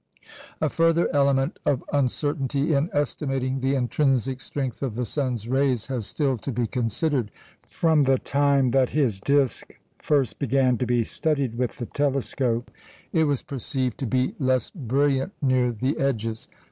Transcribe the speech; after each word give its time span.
A 0.59 0.67
further 0.67 1.13
element 1.15 1.59
of 1.63 1.83
uncertainty 1.93 2.73
in 2.73 2.89
estimating 2.91 3.59
the 3.59 3.75
intrinsic 3.75 4.41
strength 4.41 4.81
of 4.81 4.95
the 4.95 5.05
sun's 5.05 5.47
rays 5.47 5.85
has 5.89 6.07
still 6.07 6.39
to 6.39 6.51
be 6.51 6.65
considered. 6.65 7.29
From 7.67 8.05
the 8.05 8.17
time 8.17 8.71
that 8.71 8.89
his 8.97 9.19
disc 9.19 9.75
first 9.99 10.39
began 10.39 10.79
to 10.79 10.87
be 10.87 11.03
studied 11.03 11.53
with 11.55 11.77
the 11.77 11.85
telescope, 11.85 12.71
it 13.13 13.25
was 13.25 13.43
perceived 13.43 13.99
to 13.99 14.07
be 14.07 14.33
less 14.39 14.71
brilliant 14.71 15.33
near 15.39 15.71
the 15.71 15.95
edges. 15.99 16.47